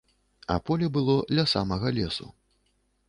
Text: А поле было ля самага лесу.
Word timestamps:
А 0.53 0.55
поле 0.69 0.87
было 0.95 1.17
ля 1.41 1.45
самага 1.53 1.93
лесу. 1.99 2.31